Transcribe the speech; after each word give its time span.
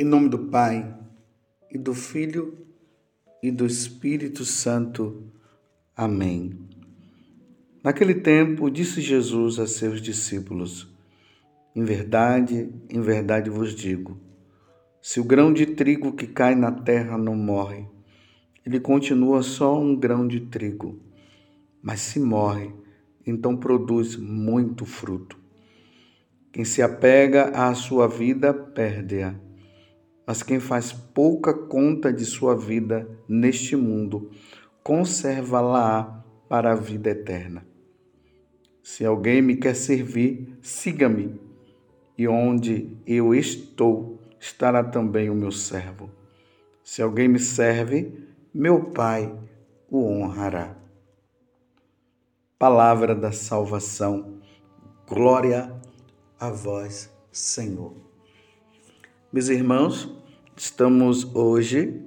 Em 0.00 0.04
nome 0.04 0.30
do 0.30 0.38
Pai, 0.38 0.96
e 1.70 1.76
do 1.76 1.92
Filho, 1.92 2.56
e 3.42 3.50
do 3.50 3.66
Espírito 3.66 4.46
Santo. 4.46 5.30
Amém. 5.94 6.58
Naquele 7.84 8.14
tempo, 8.14 8.70
disse 8.70 9.02
Jesus 9.02 9.58
a 9.58 9.66
seus 9.66 10.00
discípulos: 10.00 10.90
Em 11.76 11.84
verdade, 11.84 12.72
em 12.88 13.02
verdade 13.02 13.50
vos 13.50 13.74
digo, 13.74 14.18
se 15.02 15.20
o 15.20 15.24
grão 15.24 15.52
de 15.52 15.66
trigo 15.66 16.14
que 16.14 16.26
cai 16.26 16.54
na 16.54 16.72
terra 16.72 17.18
não 17.18 17.34
morre, 17.34 17.84
ele 18.64 18.80
continua 18.80 19.42
só 19.42 19.78
um 19.78 19.94
grão 19.94 20.26
de 20.26 20.40
trigo. 20.40 20.98
Mas 21.82 22.00
se 22.00 22.18
morre, 22.18 22.72
então 23.26 23.54
produz 23.54 24.16
muito 24.16 24.86
fruto. 24.86 25.38
Quem 26.50 26.64
se 26.64 26.80
apega 26.80 27.50
à 27.50 27.74
sua 27.74 28.08
vida, 28.08 28.54
perde-a 28.54 29.49
mas 30.30 30.44
quem 30.44 30.60
faz 30.60 30.92
pouca 30.92 31.52
conta 31.52 32.12
de 32.12 32.24
sua 32.24 32.56
vida 32.56 33.18
neste 33.28 33.74
mundo, 33.74 34.30
conserva-la 34.80 36.24
para 36.48 36.70
a 36.70 36.76
vida 36.76 37.10
eterna. 37.10 37.66
Se 38.80 39.04
alguém 39.04 39.42
me 39.42 39.56
quer 39.56 39.74
servir, 39.74 40.56
siga-me, 40.62 41.34
e 42.16 42.28
onde 42.28 42.96
eu 43.04 43.34
estou, 43.34 44.20
estará 44.38 44.84
também 44.84 45.28
o 45.28 45.34
meu 45.34 45.50
servo. 45.50 46.08
Se 46.84 47.02
alguém 47.02 47.26
me 47.26 47.40
serve, 47.40 48.16
meu 48.54 48.84
Pai 48.84 49.36
o 49.90 50.06
honrará. 50.06 50.76
Palavra 52.56 53.16
da 53.16 53.32
salvação. 53.32 54.40
Glória 55.08 55.74
a 56.38 56.50
vós, 56.50 57.12
Senhor. 57.32 57.96
Meus 59.32 59.48
irmãos, 59.48 60.19
Estamos 60.62 61.24
hoje 61.34 62.02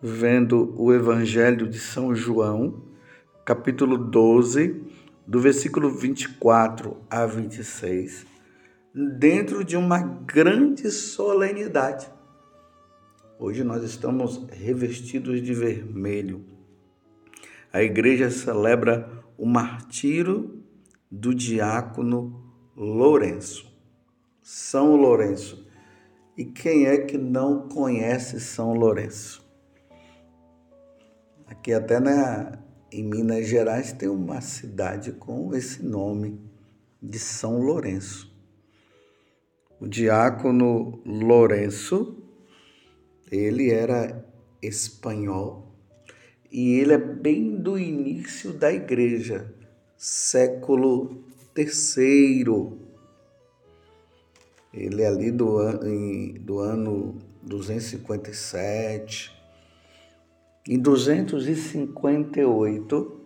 vendo 0.00 0.72
o 0.80 0.94
Evangelho 0.94 1.68
de 1.68 1.80
São 1.80 2.14
João, 2.14 2.80
capítulo 3.44 3.98
12, 3.98 4.84
do 5.26 5.40
versículo 5.40 5.90
24 5.90 6.96
a 7.10 7.26
26, 7.26 8.24
dentro 9.18 9.64
de 9.64 9.76
uma 9.76 9.98
grande 9.98 10.92
solenidade. 10.92 12.08
Hoje 13.36 13.64
nós 13.64 13.82
estamos 13.82 14.46
revestidos 14.52 15.42
de 15.42 15.52
vermelho. 15.52 16.44
A 17.72 17.82
igreja 17.82 18.30
celebra 18.30 19.10
o 19.36 19.44
martírio 19.44 20.62
do 21.10 21.34
diácono 21.34 22.44
Lourenço. 22.76 23.76
São 24.40 24.94
Lourenço 24.94 25.71
e 26.36 26.44
quem 26.44 26.86
é 26.86 26.98
que 26.98 27.18
não 27.18 27.68
conhece 27.68 28.40
São 28.40 28.72
Lourenço? 28.72 29.46
Aqui 31.46 31.72
até 31.72 32.00
na, 32.00 32.58
em 32.90 33.04
Minas 33.04 33.46
Gerais 33.46 33.92
tem 33.92 34.08
uma 34.08 34.40
cidade 34.40 35.12
com 35.12 35.54
esse 35.54 35.84
nome 35.84 36.40
de 37.02 37.18
São 37.18 37.58
Lourenço. 37.58 38.32
O 39.78 39.86
diácono 39.86 41.02
Lourenço, 41.04 42.16
ele 43.30 43.70
era 43.70 44.24
espanhol 44.62 45.76
e 46.50 46.74
ele 46.74 46.94
é 46.94 46.98
bem 46.98 47.56
do 47.56 47.78
início 47.78 48.52
da 48.52 48.72
igreja, 48.72 49.52
século 49.96 51.24
terceiro 51.52 52.91
ele 54.72 55.02
é 55.02 55.06
ali 55.06 55.30
do, 55.30 55.60
em, 55.86 56.32
do 56.34 56.58
ano 56.58 57.18
257. 57.42 59.30
Em 60.66 60.78
258, 60.78 63.20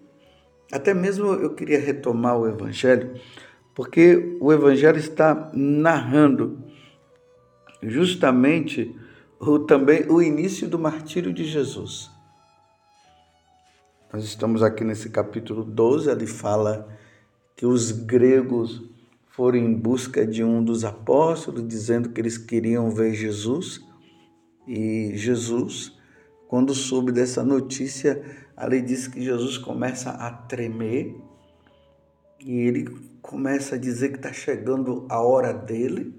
até 0.73 0.93
mesmo 0.93 1.29
eu 1.35 1.55
queria 1.55 1.79
retomar 1.79 2.37
o 2.39 2.49
Evangelho, 2.49 3.15
porque 3.75 4.37
o 4.41 4.53
Evangelho 4.53 4.99
está 4.99 5.53
narrando 5.55 6.65
justamente 7.83 8.99
o, 9.39 9.59
também 9.59 10.11
o 10.11 10.23
início 10.23 10.67
do 10.67 10.79
martírio 10.79 11.31
de 11.33 11.45
Jesus. 11.45 12.11
Nós 14.13 14.25
estamos 14.25 14.63
aqui 14.63 14.83
nesse 14.83 15.11
capítulo 15.11 15.63
12, 15.63 16.11
ele 16.11 16.27
fala 16.27 16.89
que 17.55 17.67
os 17.67 17.93
gregos 17.93 18.96
foram 19.37 19.59
em 19.59 19.75
busca 19.75 20.27
de 20.27 20.43
um 20.43 20.65
dos 20.65 20.83
apóstolos, 20.83 21.69
dizendo 21.69 22.09
que 22.09 22.19
eles 22.19 22.39
queriam 22.39 22.89
ver 22.91 23.13
Jesus. 23.13 23.85
E 24.67 25.13
Jesus, 25.15 25.95
quando 26.49 26.75
soube 26.75 27.13
dessa 27.13 27.45
notícia, 27.45 28.25
ali 28.57 28.81
diz 28.81 29.07
que 29.07 29.23
Jesus 29.23 29.59
começa 29.59 30.09
a 30.09 30.33
tremer 30.33 31.15
e 32.41 32.61
ele 32.61 32.87
começa 33.21 33.75
a 33.75 33.79
dizer 33.79 34.09
que 34.09 34.17
está 34.17 34.33
chegando 34.33 35.05
a 35.11 35.21
hora 35.21 35.53
dele, 35.53 36.15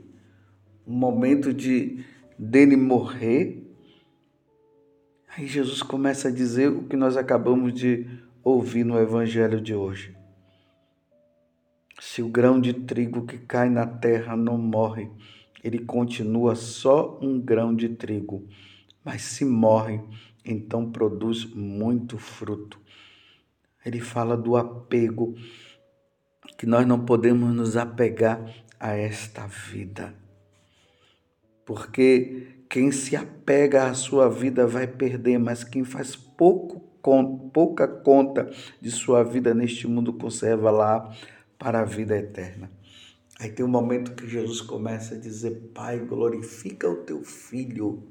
o 0.85 0.91
momento 0.91 1.51
de 1.51 2.05
dele 2.37 2.75
morrer. 2.75 3.63
Aí 5.35 5.47
Jesus 5.47 5.81
começa 5.81 6.27
a 6.27 6.31
dizer 6.31 6.69
o 6.69 6.83
que 6.83 6.95
nós 6.95 7.17
acabamos 7.17 7.73
de 7.73 8.07
ouvir 8.43 8.83
no 8.83 8.99
evangelho 8.99 9.59
de 9.59 9.73
hoje. 9.73 10.16
Se 11.99 12.21
o 12.21 12.29
grão 12.29 12.61
de 12.61 12.73
trigo 12.73 13.25
que 13.25 13.39
cai 13.39 13.69
na 13.69 13.85
terra 13.85 14.35
não 14.35 14.57
morre, 14.57 15.09
ele 15.63 15.79
continua 15.79 16.55
só 16.55 17.19
um 17.21 17.39
grão 17.41 17.75
de 17.75 17.89
trigo. 17.89 18.47
Mas 19.03 19.23
se 19.23 19.43
morre, 19.43 19.99
então 20.45 20.91
produz 20.91 21.45
muito 21.45 22.17
fruto. 22.17 22.79
Ele 23.83 23.99
fala 23.99 24.37
do 24.37 24.55
apego, 24.55 25.35
que 26.57 26.65
nós 26.65 26.85
não 26.85 27.03
podemos 27.03 27.53
nos 27.55 27.75
apegar 27.75 28.39
a 28.79 28.93
esta 28.93 29.47
vida. 29.47 30.13
Porque 31.65 32.63
quem 32.69 32.91
se 32.91 33.15
apega 33.15 33.87
à 33.87 33.93
sua 33.93 34.29
vida 34.29 34.67
vai 34.67 34.87
perder, 34.87 35.37
mas 35.39 35.63
quem 35.63 35.83
faz 35.83 36.15
pouco, 36.15 36.79
pouca 37.53 37.87
conta 37.87 38.49
de 38.81 38.91
sua 38.91 39.23
vida 39.23 39.53
neste 39.53 39.87
mundo 39.87 40.13
conserva 40.13 40.69
lá 40.69 41.13
para 41.57 41.81
a 41.81 41.85
vida 41.85 42.17
eterna. 42.17 42.71
Aí 43.39 43.51
tem 43.51 43.65
um 43.65 43.69
momento 43.69 44.15
que 44.15 44.27
Jesus 44.27 44.61
começa 44.61 45.15
a 45.15 45.19
dizer: 45.19 45.71
Pai, 45.73 45.99
glorifica 45.99 46.89
o 46.89 47.03
teu 47.03 47.23
filho. 47.23 48.03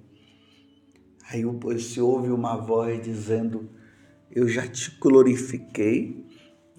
Aí 1.28 1.42
se 1.80 2.00
ouve 2.00 2.30
uma 2.30 2.56
voz 2.56 3.02
dizendo: 3.02 3.68
Eu 4.30 4.48
já 4.48 4.66
te 4.68 4.96
glorifiquei, 5.00 6.24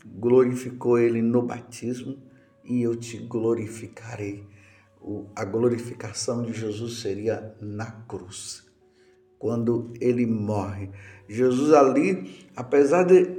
glorificou 0.05 0.97
ele 0.97 1.21
no 1.21 1.41
batismo 1.41 2.17
e 2.63 2.81
eu 2.81 2.95
te 2.95 3.17
glorificarei. 3.17 4.45
A 5.35 5.45
glorificação 5.45 6.43
de 6.43 6.53
Jesus 6.53 6.99
seria 6.99 7.55
na 7.61 7.91
cruz, 7.91 8.65
quando 9.37 9.93
ele 10.01 10.25
morre. 10.25 10.89
Jesus 11.29 11.73
ali, 11.73 12.47
apesar 12.55 13.03
de 13.03 13.36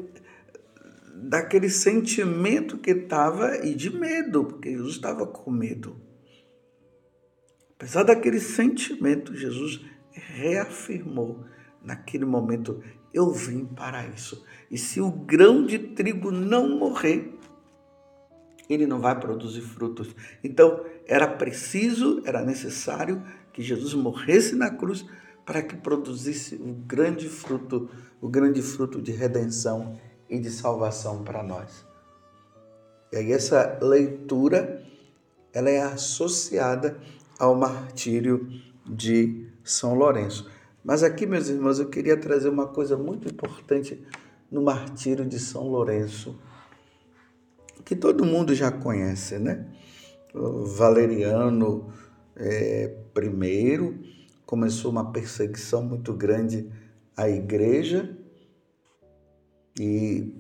daquele 1.22 1.68
sentimento 1.68 2.78
que 2.78 2.90
estava 2.90 3.64
e 3.64 3.74
de 3.74 3.90
medo, 3.90 4.44
porque 4.44 4.70
Jesus 4.70 4.94
estava 4.94 5.26
com 5.26 5.50
medo. 5.50 6.00
Apesar 7.74 8.04
daquele 8.04 8.40
sentimento, 8.40 9.34
Jesus 9.34 9.84
reafirmou 10.12 11.44
naquele 11.82 12.24
momento: 12.24 12.82
Eu 13.12 13.32
vim 13.32 13.64
para 13.64 14.06
isso. 14.06 14.44
E 14.70 14.78
se 14.78 15.00
o 15.00 15.10
grão 15.10 15.64
de 15.64 15.78
trigo 15.78 16.30
não 16.30 16.78
morrer, 16.78 17.34
ele 18.69 18.87
não 18.87 19.00
vai 19.00 19.19
produzir 19.19 19.62
frutos. 19.62 20.14
Então, 20.44 20.84
era 21.06 21.26
preciso, 21.26 22.22
era 22.25 22.44
necessário 22.44 23.22
que 23.52 23.62
Jesus 23.62 23.94
morresse 23.94 24.54
na 24.54 24.70
cruz 24.70 25.06
para 25.44 25.62
que 25.62 25.76
produzisse 25.76 26.56
o 26.56 26.75
grande 26.75 27.28
fruto, 27.28 27.88
o 28.20 28.28
grande 28.28 28.60
fruto 28.60 29.00
de 29.00 29.12
redenção 29.12 29.98
e 30.28 30.38
de 30.38 30.50
salvação 30.50 31.22
para 31.22 31.42
nós. 31.42 31.86
E 33.12 33.16
aí 33.16 33.32
essa 33.32 33.78
leitura 33.80 34.82
ela 35.52 35.70
é 35.70 35.80
associada 35.80 36.98
ao 37.38 37.54
martírio 37.54 38.48
de 38.86 39.46
São 39.64 39.94
Lourenço. 39.94 40.50
Mas 40.84 41.02
aqui, 41.02 41.26
meus 41.26 41.48
irmãos, 41.48 41.78
eu 41.78 41.88
queria 41.88 42.16
trazer 42.16 42.48
uma 42.48 42.66
coisa 42.66 42.96
muito 42.96 43.28
importante 43.28 44.02
no 44.50 44.62
martírio 44.62 45.25
de 45.25 45.38
São 45.38 45.69
Lourenço, 45.69 46.38
que 47.84 47.94
todo 47.94 48.24
mundo 48.24 48.54
já 48.54 48.70
conhece, 48.70 49.38
né? 49.38 49.66
O 50.34 50.64
Valeriano 50.64 51.92
é, 52.36 52.94
I 53.16 54.19
começou 54.46 54.90
uma 54.90 55.12
perseguição 55.12 55.82
muito 55.82 56.12
grande 56.12 56.70
à 57.16 57.28
igreja 57.28 58.18
e 59.78 60.34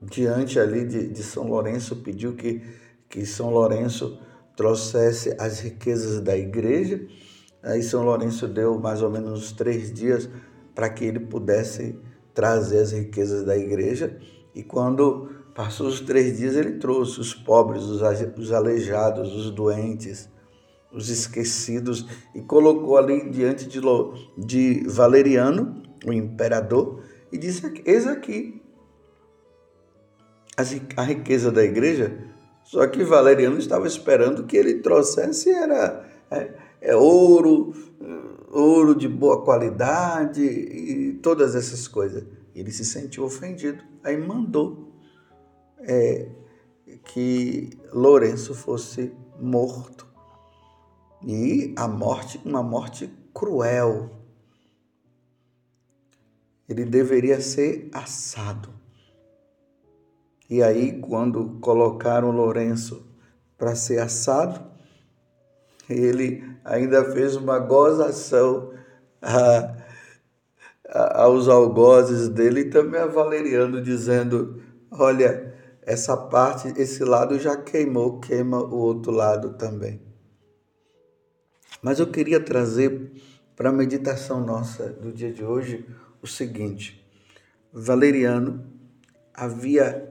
diante 0.00 0.58
ali 0.58 0.84
de, 0.84 1.08
de 1.08 1.22
São 1.22 1.46
Lourenço 1.48 1.96
pediu 1.96 2.34
que, 2.34 2.62
que 3.08 3.24
São 3.24 3.50
Lourenço 3.50 4.18
trouxesse 4.56 5.34
as 5.38 5.60
riquezas 5.60 6.20
da 6.20 6.36
igreja. 6.36 7.06
Aí 7.62 7.82
São 7.82 8.04
Lourenço 8.04 8.48
deu 8.48 8.78
mais 8.78 9.02
ou 9.02 9.10
menos 9.10 9.52
três 9.52 9.92
dias 9.92 10.28
para 10.74 10.88
que 10.88 11.04
ele 11.04 11.20
pudesse 11.20 11.98
trazer 12.34 12.78
as 12.78 12.92
riquezas 12.92 13.44
da 13.44 13.56
igreja. 13.56 14.18
E 14.54 14.62
quando 14.62 15.30
passou 15.54 15.86
os 15.86 16.00
três 16.00 16.38
dias, 16.38 16.56
ele 16.56 16.78
trouxe 16.78 17.20
os 17.20 17.34
pobres, 17.34 17.84
os 17.84 18.52
aleijados, 18.52 19.34
os 19.34 19.50
doentes, 19.50 20.28
os 20.92 21.08
esquecidos, 21.08 22.06
e 22.34 22.42
colocou 22.42 22.98
ali 22.98 23.30
diante 23.30 23.66
de 24.36 24.84
Valeriano, 24.86 25.82
o 26.04 26.12
imperador, 26.12 27.02
e 27.30 27.38
disse: 27.38 27.82
Eis 27.84 28.06
aqui 28.06 28.62
a 30.96 31.02
riqueza 31.02 31.50
da 31.50 31.64
igreja. 31.64 32.30
Só 32.64 32.86
que 32.86 33.02
Valeriano 33.04 33.58
estava 33.58 33.86
esperando 33.86 34.44
que 34.44 34.56
ele 34.56 34.74
trouxesse 34.74 35.50
era 35.50 36.06
é, 36.30 36.50
é 36.80 36.96
ouro, 36.96 37.74
ouro 38.50 38.94
de 38.94 39.08
boa 39.08 39.42
qualidade 39.44 40.42
e 40.42 41.14
todas 41.14 41.54
essas 41.54 41.88
coisas. 41.88 42.24
Ele 42.54 42.70
se 42.70 42.84
sentiu 42.84 43.24
ofendido, 43.24 43.82
aí 44.04 44.16
mandou 44.16 44.92
é, 45.80 46.28
que 47.06 47.70
Lourenço 47.92 48.54
fosse 48.54 49.12
morto. 49.40 50.06
E 51.24 51.72
a 51.76 51.88
morte, 51.88 52.40
uma 52.44 52.62
morte 52.62 53.10
cruel. 53.32 54.10
Ele 56.68 56.84
deveria 56.84 57.40
ser 57.40 57.90
assado. 57.92 58.70
E 60.48 60.62
aí, 60.62 61.00
quando 61.00 61.58
colocaram 61.60 62.30
Lourenço 62.30 63.06
para 63.56 63.74
ser 63.74 63.98
assado, 64.00 64.60
ele 65.88 66.44
ainda 66.64 67.12
fez 67.12 67.36
uma 67.36 67.58
gozação 67.58 68.72
a, 69.20 69.76
a, 70.88 71.22
aos 71.22 71.48
algozes 71.48 72.28
dele 72.28 72.60
e 72.60 72.70
também 72.70 73.00
a 73.00 73.06
Valeriano, 73.06 73.80
dizendo: 73.80 74.60
Olha, 74.90 75.54
essa 75.82 76.16
parte, 76.16 76.68
esse 76.76 77.02
lado 77.04 77.38
já 77.38 77.56
queimou, 77.56 78.20
queima 78.20 78.62
o 78.62 78.76
outro 78.76 79.10
lado 79.10 79.54
também. 79.54 80.00
Mas 81.82 81.98
eu 81.98 82.06
queria 82.06 82.38
trazer 82.38 83.12
para 83.56 83.70
a 83.70 83.72
meditação 83.72 84.44
nossa 84.44 84.88
do 84.88 85.12
dia 85.12 85.32
de 85.32 85.44
hoje 85.44 85.84
o 86.22 86.26
seguinte: 86.26 87.04
Valeriano 87.72 88.64
havia 89.34 90.08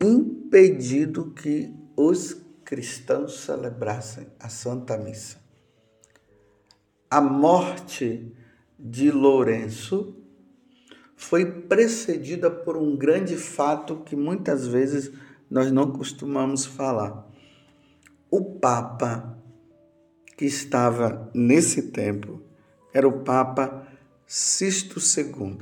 impedido 0.00 1.32
que 1.32 1.74
os 1.96 2.36
cristãos 2.64 3.40
celebrassem 3.40 4.26
a 4.38 4.48
Santa 4.48 4.96
Missa. 4.96 5.38
A 7.10 7.20
morte 7.20 8.32
de 8.78 9.10
Lourenço 9.10 10.16
foi 11.16 11.62
precedida 11.62 12.50
por 12.50 12.76
um 12.76 12.96
grande 12.96 13.36
fato 13.36 13.98
que 14.04 14.16
muitas 14.16 14.66
vezes 14.66 15.12
nós 15.50 15.70
não 15.70 15.92
costumamos 15.92 16.66
falar. 16.66 17.30
O 18.30 18.58
Papa 18.58 19.38
que 20.36 20.44
estava 20.44 21.30
nesse 21.32 21.90
tempo 21.90 22.42
era 22.92 23.06
o 23.06 23.20
Papa 23.20 23.83
Sisto 24.26 24.98
II. 24.98 25.58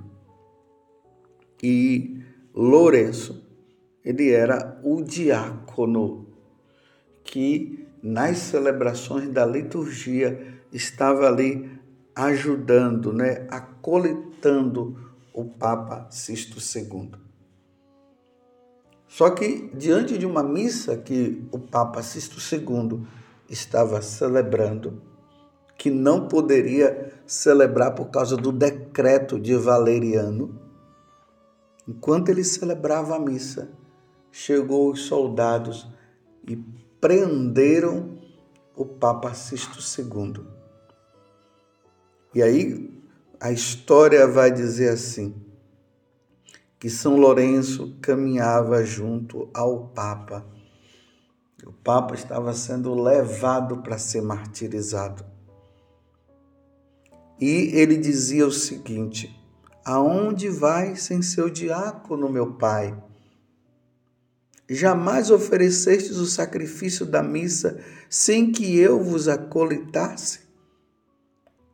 E 1.63 2.23
Lourenço, 2.55 3.43
ele 4.05 4.31
era 4.31 4.81
o 4.83 5.03
diácono 5.03 6.27
que 7.25 7.87
nas 8.03 8.39
celebrações 8.39 9.29
da 9.31 9.47
liturgia 9.47 10.61
estava 10.73 11.29
ali 11.29 11.71
ajudando, 12.15 13.13
né, 13.13 13.47
acolitando 13.49 14.99
o 15.33 15.45
Papa 15.45 16.09
Sisto 16.11 16.59
II. 16.59 17.13
Só 19.09 19.31
que 19.31 19.71
diante 19.75 20.19
de 20.19 20.27
uma 20.27 20.43
missa 20.43 20.97
que 20.97 21.47
o 21.53 21.59
Papa 21.59 22.03
Sisto 22.03 22.39
II 22.39 23.07
estava 23.49 24.03
celebrando, 24.03 25.03
que 25.83 25.91
não 25.91 26.29
poderia 26.29 27.13
celebrar 27.27 27.97
por 27.97 28.09
causa 28.09 28.37
do 28.37 28.53
decreto 28.53 29.37
de 29.37 29.57
Valeriano, 29.57 30.57
enquanto 31.89 32.29
ele 32.29 32.45
celebrava 32.45 33.17
a 33.17 33.19
missa, 33.19 33.69
chegou 34.31 34.93
os 34.93 35.07
soldados 35.07 35.89
e 36.47 36.55
prenderam 37.01 38.17
o 38.77 38.87
Papa 38.87 39.35
Sisto 39.35 39.81
II. 40.01 40.47
E 42.33 42.41
aí 42.41 43.03
a 43.41 43.51
história 43.51 44.25
vai 44.29 44.53
dizer 44.53 44.91
assim: 44.91 45.35
que 46.79 46.89
São 46.89 47.17
Lourenço 47.17 47.99
caminhava 48.01 48.85
junto 48.85 49.51
ao 49.53 49.89
Papa. 49.89 50.47
O 51.67 51.73
Papa 51.73 52.15
estava 52.15 52.53
sendo 52.53 52.95
levado 52.95 53.79
para 53.79 53.99
ser 53.99 54.23
martirizado. 54.23 55.32
E 57.43 57.77
ele 57.77 57.97
dizia 57.97 58.47
o 58.47 58.53
seguinte: 58.53 59.37
Aonde 59.85 60.49
vai 60.49 60.95
sem 60.95 61.21
seu 61.21 61.51
diácono, 61.51 62.29
meu 62.29 62.53
pai? 62.53 62.97
Jamais 64.71 65.29
oferecestes 65.29 66.19
o 66.19 66.27
sacrifício 66.27 67.05
da 67.05 67.21
missa 67.21 67.81
sem 68.09 68.53
que 68.53 68.79
eu 68.79 69.03
vos 69.03 69.27
acolitasse? 69.27 70.43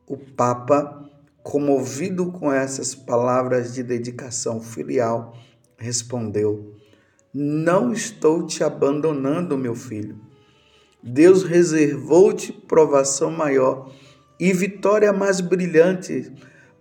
O 0.07 0.17
Papa 0.17 1.07
comovido 1.43 2.31
com 2.31 2.51
essas 2.51 2.95
palavras 2.95 3.71
de 3.71 3.83
dedicação 3.83 4.59
filial, 4.59 5.37
respondeu: 5.77 6.73
Não 7.31 7.93
estou 7.93 8.43
te 8.47 8.63
abandonando, 8.63 9.55
meu 9.55 9.75
filho. 9.75 10.19
Deus 11.03 11.43
reservou-te 11.43 12.51
provação 12.51 13.29
maior 13.29 13.93
e 14.39 14.53
vitória 14.53 15.11
mais 15.11 15.41
brilhante, 15.41 16.31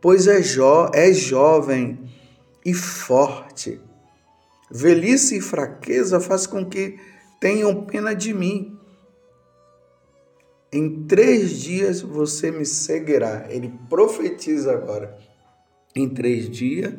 pois 0.00 0.26
é, 0.26 0.42
jo 0.42 0.90
é 0.94 1.12
jovem 1.12 1.98
e 2.64 2.72
forte. 2.72 3.80
Velhice 4.70 5.38
e 5.38 5.40
fraqueza 5.40 6.20
faz 6.20 6.46
com 6.46 6.64
que 6.64 6.98
tenham 7.40 7.84
pena 7.84 8.14
de 8.14 8.32
mim 8.32 8.78
em 10.70 11.06
três 11.06 11.52
dias 11.60 12.02
você 12.02 12.50
me 12.50 12.66
seguirá. 12.66 13.46
Ele 13.48 13.72
profetiza 13.88 14.72
agora. 14.72 15.16
Em 15.96 16.08
três 16.08 16.50
dias 16.50 16.92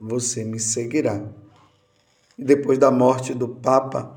você 0.00 0.44
me 0.44 0.58
seguirá. 0.58 1.24
Depois 2.36 2.78
da 2.78 2.90
morte 2.90 3.32
do 3.32 3.48
Papa, 3.48 4.16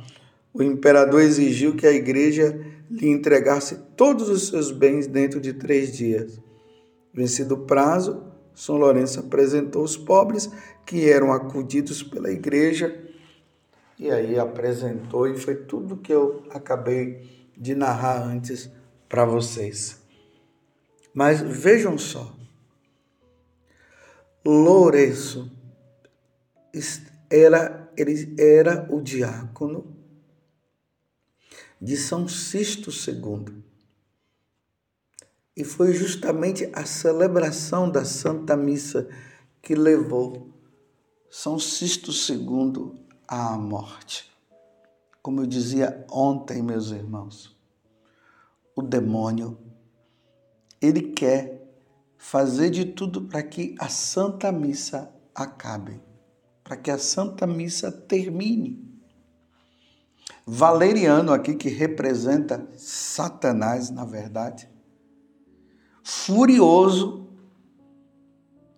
o 0.51 0.63
imperador 0.63 1.21
exigiu 1.21 1.75
que 1.75 1.85
a 1.85 1.91
igreja 1.91 2.59
lhe 2.89 3.09
entregasse 3.09 3.77
todos 3.95 4.29
os 4.29 4.47
seus 4.47 4.71
bens 4.71 5.07
dentro 5.07 5.39
de 5.39 5.53
três 5.53 5.95
dias. 5.95 6.39
Vencido 7.13 7.55
o 7.55 7.65
prazo, 7.65 8.23
São 8.53 8.77
Lourenço 8.77 9.19
apresentou 9.19 9.83
os 9.83 9.97
pobres 9.97 10.49
que 10.85 11.09
eram 11.09 11.31
acudidos 11.33 12.01
pela 12.03 12.31
igreja 12.31 13.07
e 13.99 14.11
aí 14.11 14.37
apresentou, 14.37 15.27
e 15.27 15.35
foi 15.35 15.55
tudo 15.55 15.97
que 15.97 16.13
eu 16.13 16.43
acabei 16.51 17.49
de 17.57 17.73
narrar 17.73 18.21
antes 18.21 18.69
para 19.09 19.25
vocês. 19.25 19.99
Mas 21.13 21.41
vejam 21.41 21.97
só, 21.97 22.31
Lourenço 24.45 25.51
era, 27.27 27.91
ele 27.97 28.35
era 28.37 28.87
o 28.89 29.01
diácono 29.01 29.96
de 31.81 31.95
São 31.95 32.27
Sisto 32.27 32.89
II. 32.89 33.63
E 35.55 35.63
foi 35.63 35.93
justamente 35.93 36.69
a 36.73 36.85
celebração 36.85 37.89
da 37.89 38.05
Santa 38.05 38.55
Missa 38.55 39.07
que 39.61 39.75
levou 39.75 40.53
São 41.29 41.59
Sisto 41.59 42.11
II 42.11 42.93
à 43.27 43.57
morte. 43.57 44.31
Como 45.21 45.41
eu 45.41 45.45
dizia 45.45 46.05
ontem, 46.09 46.61
meus 46.61 46.91
irmãos, 46.91 47.57
o 48.75 48.81
demônio, 48.81 49.57
ele 50.79 51.11
quer 51.11 51.57
fazer 52.17 52.69
de 52.69 52.85
tudo 52.85 53.23
para 53.23 53.43
que 53.43 53.75
a 53.79 53.89
Santa 53.89 54.51
Missa 54.51 55.11
acabe, 55.33 55.99
para 56.63 56.77
que 56.77 56.91
a 56.91 56.97
Santa 56.97 57.45
Missa 57.45 57.91
termine. 57.91 58.96
Valeriano, 60.49 61.33
aqui 61.33 61.55
que 61.55 61.67
representa 61.67 62.65
Satanás, 62.77 63.89
na 63.89 64.05
verdade, 64.05 64.69
furioso 66.01 67.27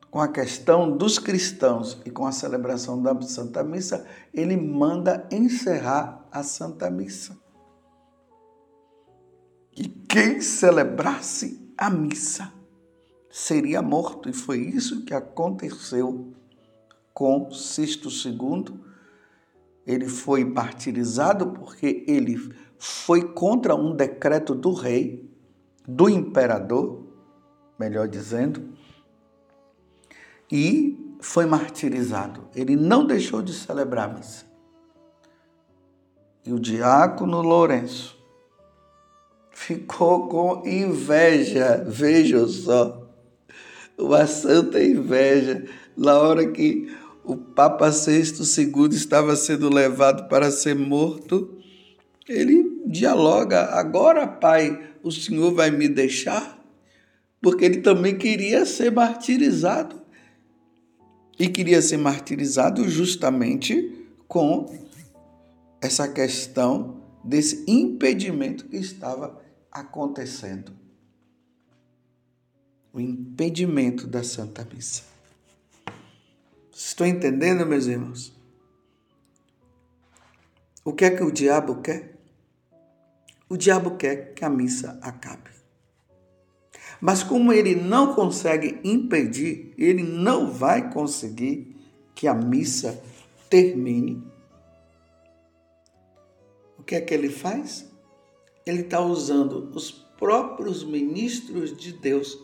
com 0.10 0.20
a 0.20 0.28
questão 0.28 0.98
dos 0.98 1.20
cristãos 1.20 2.02
e 2.04 2.10
com 2.10 2.26
a 2.26 2.32
celebração 2.32 3.00
da 3.00 3.22
Santa 3.22 3.64
Missa, 3.64 4.04
ele 4.34 4.58
manda 4.58 5.28
encerrar 5.32 6.28
a 6.32 6.42
Santa 6.42 6.90
Missa. 6.90 7.38
que 9.72 9.88
quem 10.10 10.42
celebrasse 10.42 11.72
a 11.78 11.90
missa 11.90 12.52
seria 13.30 13.82
morto. 13.82 14.28
E 14.28 14.34
foi 14.34 14.58
isso 14.58 15.06
que 15.06 15.14
aconteceu 15.14 16.34
com 17.14 17.52
Sisto 17.52 18.10
II. 18.10 18.89
Ele 19.90 20.08
foi 20.08 20.46
martirizado 20.46 21.48
porque 21.48 22.06
ele 22.08 22.38
foi 22.78 23.24
contra 23.24 23.74
um 23.76 23.96
decreto 23.96 24.54
do 24.54 24.72
rei, 24.72 25.28
do 25.88 26.08
imperador, 26.08 27.08
melhor 27.80 28.08
dizendo, 28.08 28.70
e 30.52 31.18
foi 31.20 31.48
martirizado. 31.48 32.48
Ele 32.54 32.76
não 32.76 33.04
deixou 33.04 33.42
de 33.42 33.52
celebrar 33.52 34.12
a 34.12 34.14
missa. 34.14 34.46
E 36.46 36.54
o 36.54 36.60
diácono 36.60 37.42
Lourenço 37.42 38.16
ficou 39.50 40.28
com 40.28 40.68
inveja, 40.68 41.84
vejam 41.88 42.48
só, 42.48 43.10
uma 43.98 44.28
santa 44.28 44.84
inveja, 44.84 45.66
na 45.98 46.20
hora 46.20 46.52
que 46.52 46.96
o 47.30 47.38
Papa 47.38 47.92
Sexto 47.92 48.42
II 48.42 48.90
estava 48.90 49.36
sendo 49.36 49.72
levado 49.72 50.28
para 50.28 50.50
ser 50.50 50.76
morto, 50.76 51.60
ele 52.28 52.82
dialoga: 52.88 53.66
agora, 53.66 54.26
pai, 54.26 54.96
o 55.04 55.12
senhor 55.12 55.54
vai 55.54 55.70
me 55.70 55.88
deixar? 55.88 56.60
Porque 57.40 57.64
ele 57.66 57.82
também 57.82 58.18
queria 58.18 58.66
ser 58.66 58.92
martirizado. 58.92 60.02
E 61.38 61.48
queria 61.48 61.82
ser 61.84 61.98
martirizado 61.98 62.90
justamente 62.90 64.08
com 64.28 64.66
essa 65.80 66.08
questão 66.08 67.00
desse 67.24 67.64
impedimento 67.68 68.66
que 68.66 68.76
estava 68.76 69.40
acontecendo. 69.72 70.74
O 72.92 73.00
impedimento 73.00 74.08
da 74.08 74.24
Santa 74.24 74.68
Missa. 74.74 75.19
Estão 76.80 77.06
entendendo, 77.06 77.66
meus 77.66 77.88
irmãos? 77.88 78.34
O 80.82 80.94
que 80.94 81.04
é 81.04 81.12
que 81.12 81.22
o 81.22 81.30
diabo 81.30 81.82
quer? 81.82 82.18
O 83.50 83.58
diabo 83.58 83.98
quer 83.98 84.34
que 84.34 84.46
a 84.46 84.50
missa 84.50 84.98
acabe. 85.02 85.50
Mas 87.02 87.22
como 87.22 87.52
ele 87.52 87.76
não 87.76 88.16
consegue 88.16 88.80
impedir, 88.82 89.74
ele 89.78 90.04
não 90.04 90.54
vai 90.54 90.90
conseguir 90.90 91.76
que 92.16 92.30
a 92.30 92.34
missa 92.34 93.04
termine. 93.50 94.24
O 96.78 96.84
que 96.84 96.96
é 96.96 97.02
que 97.02 97.14
ele 97.14 97.30
faz? 97.30 97.92
Ele 98.66 98.84
está 98.84 99.02
usando 99.02 99.70
os 99.76 99.92
próprios 99.92 100.86
ministros 100.86 101.76
de 101.76 101.92
Deus 101.92 102.40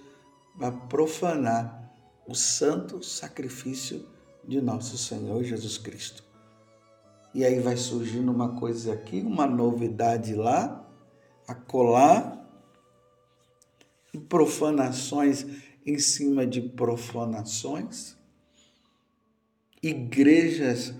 para 0.60 0.74
profanar 0.74 1.90
o 2.28 2.36
santo 2.36 3.02
sacrifício 3.02 4.14
de 4.48 4.62
nosso 4.62 4.98
Senhor 4.98 5.44
Jesus 5.44 5.78
Cristo. 5.78 6.24
E 7.34 7.44
aí 7.44 7.60
vai 7.60 7.76
surgindo 7.76 8.32
uma 8.32 8.56
coisa 8.56 8.94
aqui, 8.94 9.22
uma 9.22 9.46
novidade 9.46 10.34
lá, 10.34 10.90
acolá, 11.48 12.48
e 14.14 14.18
profanações 14.18 15.46
em 15.86 16.00
cima 16.00 16.48
de 16.48 16.62
profanações, 16.62 18.16
igrejas 19.84 20.94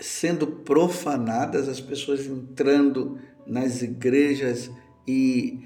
sendo 0.00 0.46
profanadas, 0.46 1.68
as 1.68 1.80
pessoas 1.80 2.26
entrando 2.26 3.18
nas 3.46 3.82
igrejas 3.82 4.70
e 5.06 5.60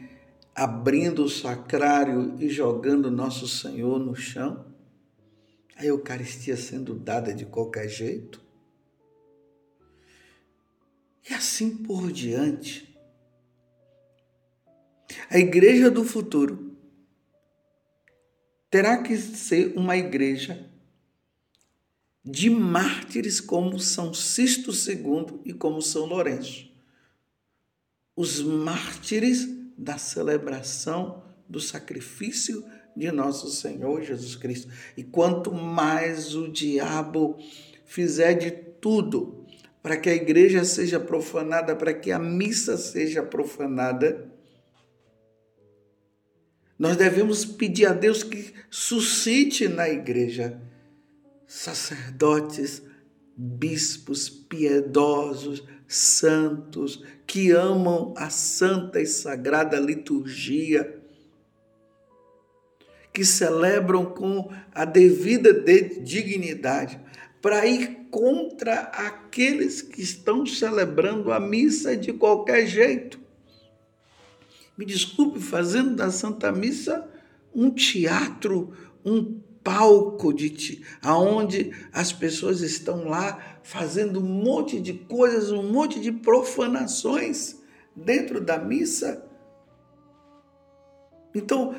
abrindo 0.54 1.24
o 1.24 1.28
sacrário 1.28 2.34
e 2.38 2.48
jogando 2.48 3.10
nosso 3.10 3.46
Senhor 3.46 3.98
no 3.98 4.14
chão 4.14 4.71
a 5.82 5.86
Eucaristia 5.86 6.56
sendo 6.56 6.94
dada 6.94 7.34
de 7.34 7.44
qualquer 7.44 7.88
jeito. 7.88 8.40
E 11.28 11.34
assim 11.34 11.76
por 11.76 12.12
diante. 12.12 12.96
A 15.28 15.38
igreja 15.38 15.90
do 15.90 16.04
futuro 16.04 16.76
terá 18.70 19.02
que 19.02 19.16
ser 19.16 19.76
uma 19.76 19.96
igreja 19.96 20.70
de 22.24 22.48
mártires 22.48 23.40
como 23.40 23.78
São 23.78 24.14
Sisto 24.14 24.70
II 24.70 25.40
e 25.44 25.52
como 25.52 25.82
São 25.82 26.06
Lourenço. 26.06 26.72
Os 28.14 28.40
mártires 28.40 29.48
da 29.76 29.98
celebração 29.98 31.24
do 31.48 31.60
sacrifício 31.60 32.64
de 32.96 33.10
nosso 33.10 33.50
Senhor 33.50 34.02
Jesus 34.02 34.36
Cristo. 34.36 34.70
E 34.96 35.02
quanto 35.02 35.52
mais 35.52 36.34
o 36.34 36.48
diabo 36.48 37.36
fizer 37.84 38.34
de 38.34 38.50
tudo 38.50 39.44
para 39.82 39.96
que 39.96 40.08
a 40.08 40.14
igreja 40.14 40.64
seja 40.64 41.00
profanada, 41.00 41.74
para 41.74 41.92
que 41.92 42.12
a 42.12 42.18
missa 42.18 42.76
seja 42.76 43.22
profanada, 43.22 44.30
nós 46.78 46.96
devemos 46.96 47.44
pedir 47.44 47.86
a 47.86 47.92
Deus 47.92 48.22
que 48.22 48.52
suscite 48.70 49.68
na 49.68 49.88
igreja 49.88 50.60
sacerdotes, 51.46 52.82
bispos 53.36 54.28
piedosos, 54.28 55.62
santos, 55.86 57.04
que 57.26 57.50
amam 57.50 58.14
a 58.16 58.30
santa 58.30 59.00
e 59.00 59.06
sagrada 59.06 59.78
liturgia 59.78 61.01
que 63.12 63.24
celebram 63.24 64.06
com 64.06 64.50
a 64.74 64.84
devida 64.84 65.52
dignidade, 66.02 67.00
para 67.40 67.66
ir 67.66 68.06
contra 68.10 68.74
aqueles 68.82 69.82
que 69.82 70.00
estão 70.00 70.46
celebrando 70.46 71.32
a 71.32 71.40
missa 71.40 71.96
de 71.96 72.12
qualquer 72.12 72.66
jeito. 72.66 73.20
Me 74.76 74.86
desculpe, 74.86 75.40
fazendo 75.40 75.96
da 75.96 76.10
Santa 76.10 76.52
Missa 76.52 77.08
um 77.54 77.70
teatro, 77.70 78.72
um 79.04 79.40
palco 79.62 80.32
de 80.32 80.82
aonde 81.02 81.72
as 81.92 82.12
pessoas 82.12 82.60
estão 82.60 83.04
lá 83.04 83.58
fazendo 83.62 84.20
um 84.20 84.22
monte 84.22 84.80
de 84.80 84.92
coisas, 84.92 85.50
um 85.50 85.70
monte 85.70 86.00
de 86.00 86.10
profanações 86.10 87.60
dentro 87.94 88.40
da 88.40 88.58
missa. 88.58 89.24
Então, 91.34 91.74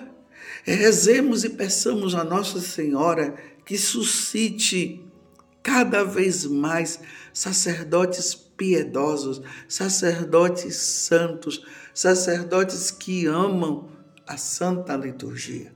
Rezemos 0.63 1.43
e 1.43 1.49
peçamos 1.49 2.15
a 2.15 2.23
Nossa 2.23 2.59
Senhora 2.59 3.35
que 3.65 3.77
suscite 3.77 5.05
cada 5.61 6.03
vez 6.03 6.45
mais 6.45 6.99
sacerdotes 7.33 8.33
piedosos, 8.35 9.41
sacerdotes 9.67 10.75
santos, 10.75 11.65
sacerdotes 11.93 12.91
que 12.91 13.25
amam 13.25 13.89
a 14.27 14.37
santa 14.37 14.95
liturgia. 14.95 15.73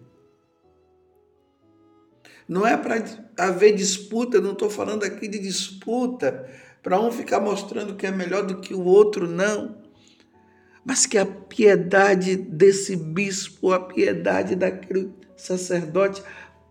Não 2.48 2.66
é 2.66 2.78
para 2.78 3.04
haver 3.38 3.76
disputa, 3.76 4.40
não 4.40 4.54
estou 4.54 4.70
falando 4.70 5.04
aqui 5.04 5.28
de 5.28 5.40
disputa, 5.40 6.50
para 6.82 7.00
um 7.00 7.12
ficar 7.12 7.42
mostrando 7.42 7.96
que 7.96 8.08
é 8.08 8.12
melhor 8.12 8.46
do 8.46 8.62
que 8.62 8.74
o 8.74 8.84
outro, 8.84 9.28
não 9.28 9.87
mas 10.88 11.06
que 11.06 11.18
a 11.18 11.26
piedade 11.26 12.38
desse 12.38 12.96
bispo, 12.96 13.74
a 13.74 13.80
piedade 13.82 14.56
daquele 14.56 15.10
sacerdote, 15.36 16.24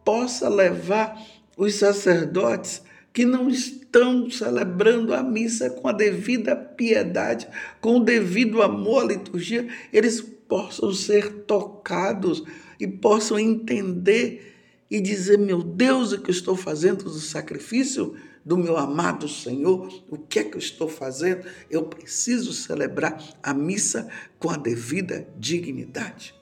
possa 0.02 0.48
levar 0.48 1.22
os 1.54 1.74
sacerdotes 1.74 2.80
que 3.12 3.26
não 3.26 3.46
estão 3.50 4.30
celebrando 4.30 5.12
a 5.12 5.22
missa 5.22 5.68
com 5.68 5.86
a 5.86 5.92
devida 5.92 6.56
piedade, 6.56 7.46
com 7.78 7.98
o 7.98 8.04
devido 8.04 8.62
amor 8.62 9.02
à 9.02 9.06
liturgia, 9.08 9.68
eles 9.92 10.22
possam 10.22 10.94
ser 10.94 11.44
tocados 11.44 12.42
e 12.80 12.88
possam 12.88 13.38
entender 13.38 14.54
e 14.90 14.98
dizer: 14.98 15.38
Meu 15.38 15.62
Deus, 15.62 16.12
o 16.12 16.22
que 16.22 16.30
estou 16.30 16.56
fazendo 16.56 17.04
do 17.04 17.18
sacrifício 17.18 18.16
do 18.46 18.56
meu 18.56 18.76
amado 18.76 19.28
Senhor, 19.28 19.92
o 20.08 20.16
que 20.16 20.38
é 20.38 20.44
que 20.44 20.54
eu 20.54 20.60
estou 20.60 20.88
fazendo? 20.88 21.44
Eu 21.68 21.86
preciso 21.86 22.52
celebrar 22.52 23.20
a 23.42 23.52
missa 23.52 24.08
com 24.38 24.48
a 24.48 24.56
devida 24.56 25.28
dignidade. 25.36 26.32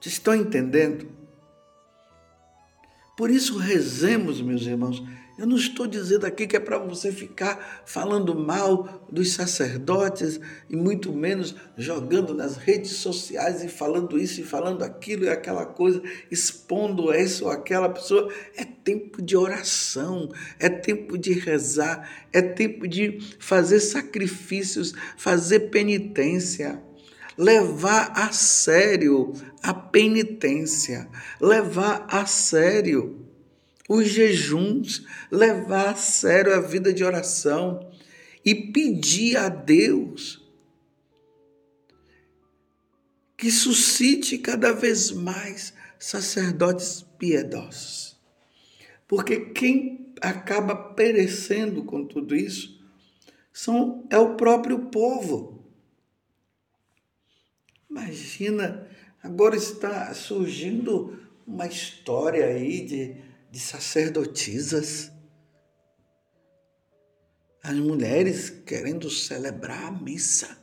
Vocês 0.00 0.14
estão 0.14 0.34
entendendo? 0.34 1.08
Por 3.18 3.32
isso, 3.32 3.58
rezemos, 3.58 4.40
meus 4.40 4.62
irmãos. 4.62 5.02
Eu 5.36 5.44
não 5.44 5.56
estou 5.56 5.88
dizendo 5.88 6.24
aqui 6.24 6.46
que 6.46 6.54
é 6.54 6.60
para 6.60 6.78
você 6.78 7.10
ficar 7.10 7.82
falando 7.84 8.32
mal 8.32 9.04
dos 9.10 9.32
sacerdotes 9.32 10.40
e 10.70 10.76
muito 10.76 11.12
menos 11.12 11.52
jogando 11.76 12.32
nas 12.32 12.56
redes 12.56 12.92
sociais 12.92 13.64
e 13.64 13.68
falando 13.68 14.16
isso 14.16 14.40
e 14.40 14.44
falando 14.44 14.84
aquilo 14.84 15.24
e 15.24 15.28
aquela 15.28 15.66
coisa, 15.66 16.00
expondo 16.30 17.12
essa 17.12 17.44
ou 17.44 17.50
aquela 17.50 17.88
pessoa. 17.88 18.32
É 18.56 18.64
tempo 18.64 19.20
de 19.20 19.36
oração, 19.36 20.28
é 20.60 20.68
tempo 20.68 21.18
de 21.18 21.32
rezar, 21.32 22.08
é 22.32 22.40
tempo 22.40 22.86
de 22.86 23.18
fazer 23.40 23.80
sacrifícios, 23.80 24.94
fazer 25.16 25.70
penitência 25.70 26.80
levar 27.38 28.10
a 28.16 28.32
sério 28.32 29.32
a 29.62 29.72
penitência, 29.72 31.08
levar 31.40 32.04
a 32.10 32.26
sério 32.26 33.24
os 33.88 34.08
jejuns, 34.08 35.06
levar 35.30 35.90
a 35.90 35.94
sério 35.94 36.54
a 36.54 36.60
vida 36.60 36.92
de 36.92 37.04
oração 37.04 37.90
e 38.44 38.54
pedir 38.54 39.36
a 39.36 39.48
Deus 39.48 40.44
que 43.36 43.50
suscite 43.52 44.36
cada 44.38 44.72
vez 44.72 45.12
mais 45.12 45.72
sacerdotes 45.98 47.06
piedosos. 47.18 48.18
Porque 49.06 49.36
quem 49.52 50.12
acaba 50.20 50.74
perecendo 50.74 51.84
com 51.84 52.04
tudo 52.04 52.34
isso 52.34 52.78
são, 53.52 54.06
é 54.10 54.18
o 54.18 54.34
próprio 54.34 54.86
povo. 54.86 55.57
Imagina, 57.98 58.86
agora 59.20 59.56
está 59.56 60.14
surgindo 60.14 61.18
uma 61.44 61.66
história 61.66 62.46
aí 62.46 62.86
de, 62.86 63.16
de 63.50 63.58
sacerdotisas. 63.58 65.10
As 67.60 67.74
mulheres 67.74 68.50
querendo 68.50 69.10
celebrar 69.10 69.86
a 69.86 69.90
missa. 69.90 70.56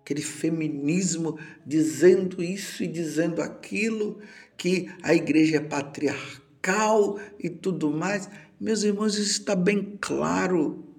Aquele 0.00 0.22
feminismo 0.22 1.38
dizendo 1.66 2.42
isso 2.42 2.82
e 2.82 2.86
dizendo 2.86 3.42
aquilo, 3.42 4.22
que 4.56 4.90
a 5.02 5.14
igreja 5.14 5.58
é 5.58 5.60
patriarcal 5.60 7.20
e 7.38 7.50
tudo 7.50 7.90
mais. 7.90 8.28
Meus 8.58 8.82
irmãos, 8.82 9.16
isso 9.16 9.40
está 9.40 9.54
bem 9.54 9.98
claro 10.00 10.93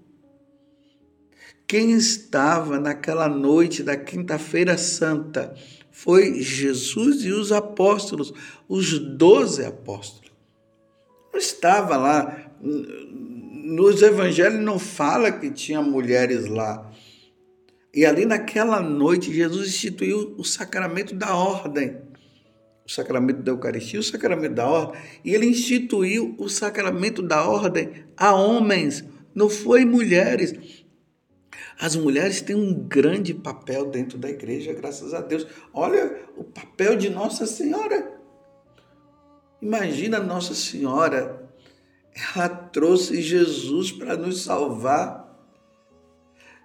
quem 1.67 1.91
estava 1.91 2.79
naquela 2.79 3.27
noite 3.27 3.81
da 3.81 3.97
Quinta-feira 3.97 4.77
Santa 4.77 5.55
foi 5.91 6.41
Jesus 6.41 7.23
e 7.23 7.31
os 7.31 7.51
apóstolos, 7.51 8.33
os 8.67 8.99
doze 8.99 9.65
apóstolos. 9.65 10.31
Não 11.31 11.39
estava 11.39 11.97
lá. 11.97 12.51
Nos 12.61 14.01
evangelhos 14.01 14.61
não 14.61 14.77
fala 14.77 15.31
que 15.31 15.49
tinha 15.49 15.81
mulheres 15.81 16.45
lá. 16.47 16.91
E 17.93 18.05
ali 18.05 18.25
naquela 18.25 18.81
noite, 18.81 19.33
Jesus 19.33 19.69
instituiu 19.69 20.35
o 20.37 20.43
sacramento 20.43 21.15
da 21.15 21.33
ordem. 21.33 21.97
O 22.85 22.91
sacramento 22.91 23.41
da 23.41 23.51
Eucaristia, 23.53 23.99
o 23.99 24.03
sacramento 24.03 24.53
da 24.53 24.67
ordem. 24.67 25.01
E 25.23 25.33
ele 25.33 25.47
instituiu 25.47 26.35
o 26.37 26.47
sacramento 26.47 27.21
da 27.21 27.47
ordem 27.47 28.05
a 28.15 28.35
homens, 28.35 29.03
não 29.33 29.49
foi 29.49 29.85
mulheres. 29.85 30.84
As 31.79 31.95
mulheres 31.95 32.41
têm 32.41 32.55
um 32.55 32.73
grande 32.73 33.33
papel 33.33 33.85
dentro 33.85 34.17
da 34.17 34.29
igreja, 34.29 34.73
graças 34.73 35.13
a 35.13 35.21
Deus. 35.21 35.45
Olha 35.73 36.21
o 36.37 36.43
papel 36.43 36.95
de 36.95 37.09
Nossa 37.09 37.45
Senhora. 37.45 38.13
Imagina 39.61 40.19
Nossa 40.19 40.53
Senhora, 40.53 41.49
ela 42.35 42.47
trouxe 42.47 43.21
Jesus 43.21 43.91
para 43.91 44.15
nos 44.15 44.43
salvar. 44.43 45.25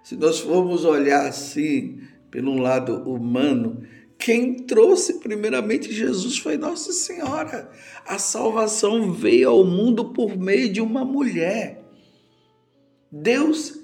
Se 0.03 0.15
nós 0.15 0.39
formos 0.39 0.85
olhar 0.85 1.27
assim, 1.27 2.01
pelo 2.29 2.55
lado 2.55 3.03
humano, 3.09 3.83
quem 4.17 4.53
trouxe 4.53 5.19
primeiramente 5.19 5.91
Jesus 5.91 6.37
foi 6.37 6.55
Nossa 6.55 6.93
Senhora. 6.93 7.69
A 8.05 8.17
salvação 8.17 9.11
veio 9.11 9.49
ao 9.49 9.65
mundo 9.65 10.13
por 10.13 10.37
meio 10.37 10.71
de 10.71 10.79
uma 10.79 11.03
mulher. 11.03 11.83
Deus 13.11 13.80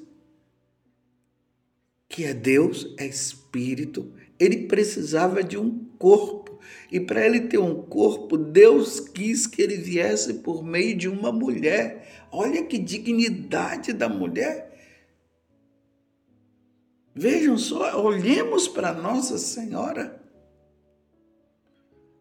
que 2.17 2.25
é 2.25 2.33
Deus, 2.33 2.95
é 2.97 3.05
espírito, 3.05 4.11
ele 4.39 4.65
precisava 4.65 5.43
de 5.43 5.55
um 5.55 5.85
corpo. 5.99 6.57
E 6.91 6.99
para 6.99 7.23
ele 7.23 7.41
ter 7.41 7.59
um 7.59 7.83
corpo, 7.83 8.35
Deus 8.35 8.99
quis 8.99 9.45
que 9.45 9.61
ele 9.61 9.77
viesse 9.77 10.33
por 10.33 10.63
meio 10.63 10.97
de 10.97 11.07
uma 11.07 11.31
mulher. 11.31 12.25
Olha 12.31 12.63
que 12.63 12.79
dignidade 12.79 13.93
da 13.93 14.09
mulher. 14.09 14.75
Vejam 17.13 17.55
só, 17.55 18.03
olhemos 18.03 18.67
para 18.67 18.91
Nossa 18.93 19.37
Senhora. 19.37 20.19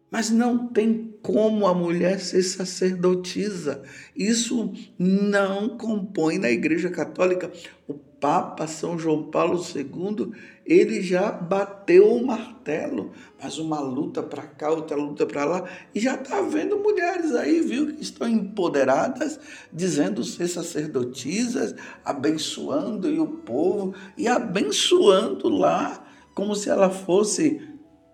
Mas 0.09 0.29
não 0.29 0.67
tem 0.67 1.17
como 1.21 1.67
a 1.67 1.73
mulher 1.73 2.19
ser 2.19 2.41
sacerdotisa. 2.43 3.83
Isso 4.15 4.73
não 4.97 5.77
compõe 5.77 6.37
na 6.37 6.49
Igreja 6.49 6.89
Católica. 6.89 7.51
O 7.87 7.93
Papa 8.19 8.65
São 8.65 8.97
João 8.97 9.23
Paulo 9.29 9.61
II, 9.61 10.31
ele 10.65 11.01
já 11.01 11.31
bateu 11.31 12.07
o 12.07 12.25
martelo, 12.25 13.11
mas 13.41 13.59
uma 13.59 13.79
luta 13.79 14.23
para 14.23 14.43
cá, 14.43 14.71
outra 14.71 14.97
luta 14.97 15.25
para 15.25 15.45
lá, 15.45 15.69
e 15.93 15.99
já 15.99 16.15
está 16.15 16.41
vendo 16.41 16.79
mulheres 16.79 17.35
aí, 17.35 17.61
viu, 17.61 17.93
que 17.93 18.01
estão 18.01 18.27
empoderadas, 18.27 19.39
dizendo 19.71 20.23
ser 20.23 20.47
sacerdotisas, 20.47 21.75
abençoando 22.03 23.09
e 23.09 23.19
o 23.19 23.27
povo, 23.27 23.93
e 24.17 24.27
abençoando 24.27 25.47
lá, 25.47 26.03
como 26.33 26.55
se 26.55 26.69
ela 26.69 26.89
fosse, 26.89 27.66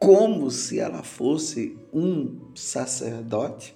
como 0.03 0.51
se 0.51 0.79
ela 0.79 1.01
fosse 1.01 1.77
um 1.93 2.51
sacerdote. 2.53 3.73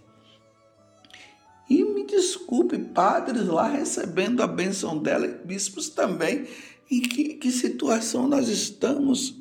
E 1.70 1.86
me 1.86 2.06
desculpe, 2.06 2.78
padres 2.78 3.46
lá 3.46 3.70
recebendo 3.70 4.44
a 4.44 4.48
benção 4.48 4.98
dela 4.98 5.26
e 5.26 5.48
bispos 5.48 5.88
também. 5.88 6.46
Em 6.92 7.02
que, 7.02 7.36
que 7.36 7.50
situação 7.50 8.28
nós 8.28 8.50
estamos? 8.50 9.36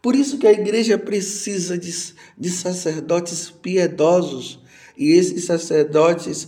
Por 0.00 0.14
isso 0.14 0.38
que 0.38 0.46
a 0.46 0.52
igreja 0.52 0.96
precisa 0.96 1.76
de, 1.76 1.92
de 2.38 2.50
sacerdotes 2.50 3.50
piedosos. 3.50 4.60
E 4.96 5.10
esses 5.10 5.44
sacerdotes 5.44 6.46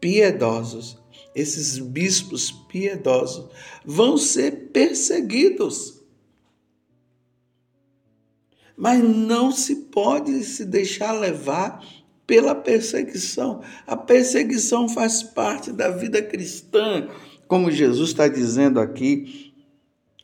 piedosos, 0.00 0.96
esses 1.34 1.78
bispos 1.78 2.50
piedosos, 2.50 3.50
vão 3.84 4.16
ser 4.16 4.70
perseguidos. 4.72 6.03
Mas 8.76 9.02
não 9.02 9.52
se 9.52 9.76
pode 9.76 10.42
se 10.44 10.64
deixar 10.64 11.12
levar 11.12 11.80
pela 12.26 12.54
perseguição. 12.54 13.60
A 13.86 13.96
perseguição 13.96 14.88
faz 14.88 15.22
parte 15.22 15.72
da 15.72 15.90
vida 15.90 16.22
cristã, 16.22 17.08
como 17.46 17.70
Jesus 17.70 18.10
está 18.10 18.28
dizendo 18.28 18.80
aqui. 18.80 19.52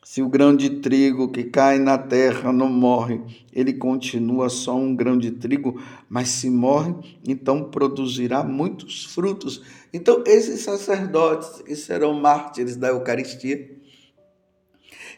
Se 0.03 0.21
o 0.21 0.27
grão 0.27 0.53
de 0.53 0.81
trigo 0.81 1.31
que 1.31 1.45
cai 1.45 1.79
na 1.79 1.97
terra 1.97 2.51
não 2.51 2.69
morre, 2.69 3.21
ele 3.53 3.71
continua 3.71 4.49
só 4.49 4.75
um 4.75 4.93
grão 4.93 5.17
de 5.17 5.31
trigo, 5.31 5.81
mas 6.09 6.27
se 6.27 6.49
morre, 6.49 6.93
então 7.25 7.71
produzirá 7.71 8.43
muitos 8.43 9.05
frutos. 9.05 9.61
Então, 9.93 10.21
esses 10.27 10.59
sacerdotes 10.59 11.61
que 11.61 11.77
serão 11.77 12.13
mártires 12.13 12.75
da 12.75 12.89
Eucaristia, 12.89 13.71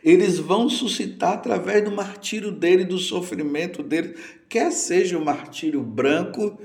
eles 0.04 0.38
vão 0.38 0.70
suscitar 0.70 1.34
através 1.34 1.84
do 1.84 1.92
martírio 1.92 2.52
dele, 2.52 2.84
do 2.84 2.98
sofrimento 2.98 3.82
dele, 3.82 4.18
quer 4.50 4.72
seja 4.72 5.18
o 5.18 5.24
martírio 5.24 5.82
branco, 5.82 6.60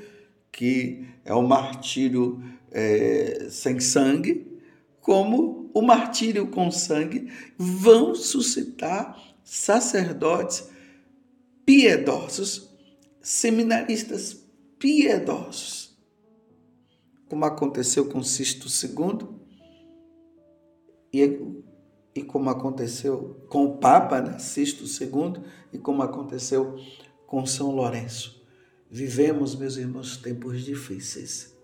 que 0.50 1.06
é 1.24 1.32
o 1.32 1.42
martírio 1.42 2.42
é, 2.72 3.46
sem 3.48 3.78
sangue, 3.78 4.46
como 5.00 5.70
o 5.72 5.80
martírio 5.80 6.48
com 6.48 6.70
sangue, 6.70 7.30
vão 7.56 8.14
suscitar 8.14 9.16
sacerdotes 9.44 10.68
piedosos, 11.64 12.68
seminaristas 13.22 14.44
piedosos, 14.78 15.96
como 17.28 17.44
aconteceu 17.44 18.06
com 18.06 18.22
Sisto 18.22 18.66
II 18.66 19.28
e, 21.12 21.40
e 22.18 22.22
como 22.24 22.50
aconteceu 22.50 23.46
com 23.48 23.64
o 23.64 23.78
Papa 23.78 24.20
né, 24.20 24.40
Sisto 24.40 24.84
II 24.84 25.40
e 25.72 25.78
como 25.78 26.02
aconteceu 26.02 26.76
com 27.28 27.46
São 27.46 27.70
Lourenço. 27.70 28.44
Vivemos, 28.90 29.54
meus 29.54 29.76
irmãos, 29.76 30.16
tempos 30.16 30.64
difíceis. 30.64 31.56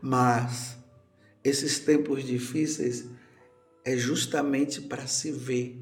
Mas 0.00 0.78
esses 1.42 1.80
tempos 1.80 2.22
difíceis 2.22 3.08
é 3.84 3.96
justamente 3.96 4.80
para 4.80 5.08
se 5.08 5.32
ver 5.32 5.76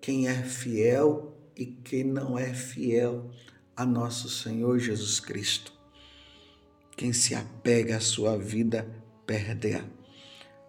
quem 0.00 0.26
é 0.26 0.42
fiel 0.42 1.32
e 1.54 1.66
quem 1.66 2.02
não 2.02 2.36
é 2.36 2.52
fiel 2.52 3.30
a 3.76 3.86
nosso 3.86 4.28
Senhor 4.28 4.80
Jesus 4.80 5.20
Cristo. 5.20 5.72
Quem 6.96 7.12
se 7.12 7.36
apega 7.36 7.98
à 7.98 8.00
sua 8.00 8.36
vida, 8.36 8.88
perde-a. 9.24 9.84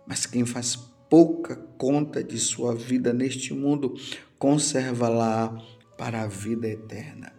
Mas 0.05 0.27
quem 0.27 0.45
faz 0.45 0.75
pouca 1.09 1.55
conta 1.77 2.23
de 2.23 2.37
sua 2.39 2.73
vida 2.73 3.13
neste 3.13 3.53
mundo, 3.53 3.95
conserva-la 4.37 5.55
para 5.97 6.23
a 6.23 6.27
vida 6.27 6.67
eterna. 6.67 7.33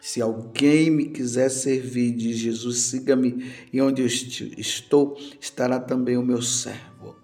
Se 0.00 0.20
alguém 0.22 0.90
me 0.90 1.06
quiser 1.06 1.50
servir, 1.50 2.12
diz 2.12 2.38
Jesus, 2.38 2.78
siga-me, 2.82 3.50
e 3.72 3.80
onde 3.80 4.02
eu 4.02 4.06
estou, 4.06 5.16
estará 5.40 5.80
também 5.80 6.16
o 6.16 6.22
meu 6.22 6.40
servo. 6.40 7.16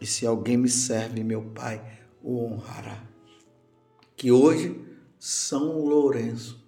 E 0.00 0.06
se 0.06 0.26
alguém 0.26 0.56
me 0.56 0.68
serve, 0.68 1.24
meu 1.24 1.42
Pai 1.42 2.00
o 2.22 2.44
honrará. 2.44 3.02
Que 4.16 4.30
hoje 4.30 4.80
São 5.18 5.78
Lourenço, 5.78 6.64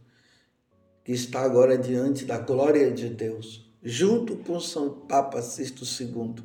que 1.05 1.13
está 1.13 1.43
agora 1.43 1.79
diante 1.79 2.25
da 2.25 2.39
glória 2.39 2.91
de 2.91 3.09
Deus, 3.09 3.71
junto 3.83 4.37
com 4.37 4.59
São 4.59 4.91
Papa 5.07 5.41
Sisto 5.41 5.85
II, 5.85 6.43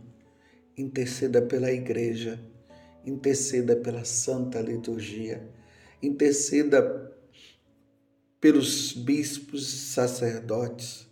interceda 0.77 1.41
pela 1.41 1.71
igreja, 1.71 2.39
interceda 3.05 3.75
pela 3.75 4.05
santa 4.05 4.61
liturgia, 4.61 5.49
interceda 6.01 7.11
pelos 8.39 8.93
bispos 8.93 9.73
e 9.73 9.77
sacerdotes, 9.77 11.07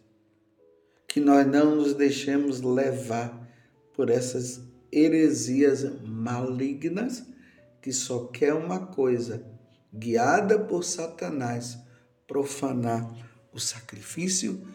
que 1.08 1.20
nós 1.20 1.48
não 1.48 1.76
nos 1.76 1.94
deixemos 1.96 2.62
levar 2.62 3.50
por 3.94 4.10
essas 4.10 4.62
heresias 4.92 5.84
malignas 6.04 7.26
que 7.82 7.92
só 7.92 8.26
quer 8.28 8.54
uma 8.54 8.88
coisa, 8.88 9.46
guiada 9.94 10.60
por 10.60 10.84
Satanás, 10.84 11.78
profanar 12.28 13.14
o 13.54 13.60
sacrifício 13.60 14.68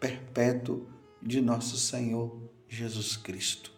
perpétuo 0.00 0.86
de 1.22 1.40
nosso 1.40 1.76
Senhor 1.76 2.50
Jesus 2.68 3.16
Cristo. 3.16 3.77